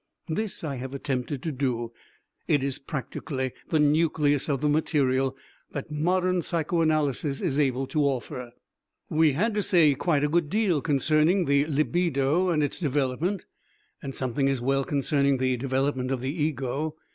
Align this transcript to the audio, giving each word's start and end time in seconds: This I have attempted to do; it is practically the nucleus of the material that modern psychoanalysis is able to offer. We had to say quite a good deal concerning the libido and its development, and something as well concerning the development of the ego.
This 0.29 0.63
I 0.63 0.77
have 0.77 0.95
attempted 0.95 1.43
to 1.43 1.51
do; 1.51 1.91
it 2.47 2.63
is 2.63 2.79
practically 2.79 3.53
the 3.69 3.77
nucleus 3.79 4.49
of 4.49 4.59
the 4.59 4.67
material 4.67 5.37
that 5.73 5.91
modern 5.91 6.41
psychoanalysis 6.41 7.39
is 7.39 7.59
able 7.59 7.85
to 7.85 8.01
offer. 8.05 8.51
We 9.11 9.33
had 9.33 9.53
to 9.53 9.61
say 9.61 9.93
quite 9.93 10.23
a 10.23 10.27
good 10.27 10.49
deal 10.49 10.81
concerning 10.81 11.45
the 11.45 11.67
libido 11.67 12.49
and 12.49 12.63
its 12.63 12.79
development, 12.79 13.45
and 14.01 14.15
something 14.15 14.49
as 14.49 14.59
well 14.59 14.83
concerning 14.83 15.37
the 15.37 15.55
development 15.55 16.09
of 16.09 16.21
the 16.21 16.31
ego. 16.33 16.95